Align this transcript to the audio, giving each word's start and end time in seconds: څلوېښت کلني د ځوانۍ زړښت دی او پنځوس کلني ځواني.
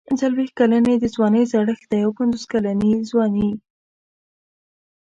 څلوېښت 0.21 0.53
کلني 0.59 0.95
د 0.99 1.05
ځوانۍ 1.15 1.43
زړښت 1.51 1.85
دی 1.91 2.01
او 2.05 2.11
پنځوس 2.17 2.43
کلني 2.53 2.91
ځواني. 3.09 3.49